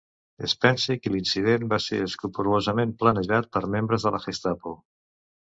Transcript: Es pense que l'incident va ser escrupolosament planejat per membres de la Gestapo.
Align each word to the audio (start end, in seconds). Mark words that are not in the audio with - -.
Es 0.45 0.53
pense 0.63 0.95
que 1.01 1.11
l'incident 1.15 1.65
va 1.73 1.79
ser 1.87 1.99
escrupolosament 2.05 2.95
planejat 3.05 3.53
per 3.59 3.63
membres 3.77 4.09
de 4.09 4.15
la 4.19 4.25
Gestapo. 4.27 4.77